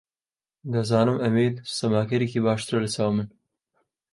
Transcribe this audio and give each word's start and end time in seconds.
دەزانم 0.73 1.17
ئەمیر 1.23 1.53
سەماکەرێکی 1.77 2.43
باشترە 2.45 2.79
لەچاو 2.85 3.11
من. 3.15 3.27